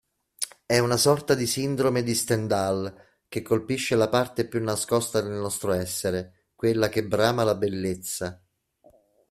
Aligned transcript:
È 0.65 0.79
una 0.79 0.97
sorta 0.97 1.35
di 1.35 1.45
sindrome 1.45 2.01
di 2.01 2.15
Stendhal 2.15 2.91
che 3.27 3.43
colpisce 3.43 3.95
la 3.95 4.09
parte 4.09 4.47
più 4.47 4.59
nascosta 4.63 5.21
del 5.21 5.33
nostro 5.33 5.73
essere, 5.73 6.47
quella 6.55 6.89
che 6.89 7.05
brama 7.05 7.43
la 7.43 7.53
bellezza. 7.53 8.43